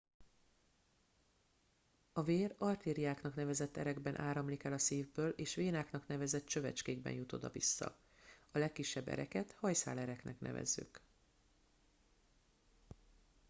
[2.13, 7.49] a vér artériáknak nevezett erekben áramlik el a szívből és vénáknak nevezett csövecskékben jut oda
[7.49, 7.97] vissza
[8.51, 11.01] a legkisebb ereket hajszálereknek nevezzük